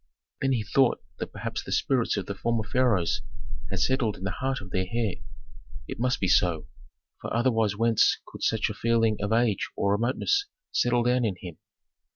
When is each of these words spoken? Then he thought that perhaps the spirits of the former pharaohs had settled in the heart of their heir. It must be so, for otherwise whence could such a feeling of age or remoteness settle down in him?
Then 0.41 0.53
he 0.53 0.63
thought 0.63 0.99
that 1.19 1.31
perhaps 1.31 1.63
the 1.63 1.71
spirits 1.71 2.17
of 2.17 2.25
the 2.25 2.33
former 2.33 2.63
pharaohs 2.63 3.21
had 3.69 3.81
settled 3.81 4.17
in 4.17 4.23
the 4.23 4.31
heart 4.31 4.59
of 4.59 4.71
their 4.71 4.87
heir. 4.91 5.17
It 5.87 5.99
must 5.99 6.19
be 6.19 6.27
so, 6.27 6.67
for 7.21 7.31
otherwise 7.31 7.77
whence 7.77 8.17
could 8.25 8.41
such 8.41 8.71
a 8.71 8.73
feeling 8.73 9.17
of 9.21 9.31
age 9.31 9.69
or 9.77 9.91
remoteness 9.91 10.47
settle 10.71 11.03
down 11.03 11.23
in 11.23 11.35
him? 11.41 11.59